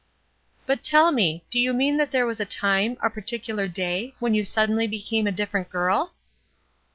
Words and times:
''But 0.67 0.79
tell 0.81 1.11
me, 1.11 1.45
do 1.51 1.59
you 1.59 1.73
mean 1.73 1.97
that 1.97 2.09
there 2.09 2.25
was 2.25 2.39
a 2.39 2.43
time, 2.43 2.97
a 3.03 3.09
particular 3.11 3.67
day, 3.67 4.15
when 4.17 4.33
you 4.33 4.43
suddenly 4.43 4.87
became 4.87 5.27
a 5.27 5.31
different 5.31 5.69
girl?" 5.69 6.13